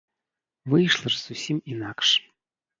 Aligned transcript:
Выйшла 0.71 1.13
ж 1.17 1.21
зусім 1.27 1.63
інакш. 1.75 2.19